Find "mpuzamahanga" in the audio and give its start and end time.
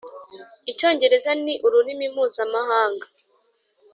2.13-3.05